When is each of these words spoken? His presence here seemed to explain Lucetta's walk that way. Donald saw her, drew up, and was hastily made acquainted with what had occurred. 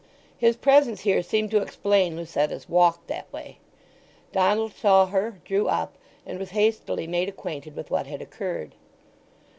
His 0.35 0.57
presence 0.57 1.01
here 1.01 1.21
seemed 1.21 1.51
to 1.51 1.61
explain 1.61 2.15
Lucetta's 2.15 2.67
walk 2.67 3.05
that 3.05 3.31
way. 3.31 3.59
Donald 4.31 4.73
saw 4.73 5.05
her, 5.05 5.39
drew 5.45 5.67
up, 5.67 5.95
and 6.25 6.39
was 6.39 6.49
hastily 6.57 7.05
made 7.05 7.29
acquainted 7.29 7.75
with 7.75 7.91
what 7.91 8.07
had 8.07 8.19
occurred. 8.19 8.73